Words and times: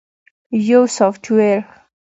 -یو 0.69 0.83
سافټویر 0.97 1.57
📦 1.59 1.63